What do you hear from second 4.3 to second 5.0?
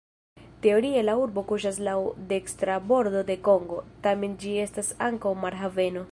ĝi estas